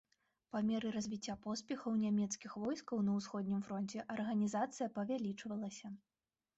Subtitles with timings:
[0.53, 5.99] Па меры развіцця поспехаў нямецкіх войскаў на ўсходнім фронце арганізацыя павялічвалася.